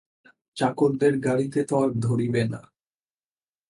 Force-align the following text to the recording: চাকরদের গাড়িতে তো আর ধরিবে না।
চাকরদের 0.57 1.13
গাড়িতে 1.19 1.59
তো 1.63 1.73
আর 1.83 1.89
ধরিবে 1.99 2.43
না। 2.43 2.61